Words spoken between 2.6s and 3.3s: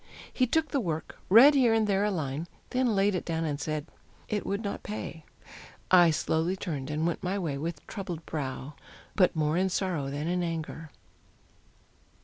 then laid it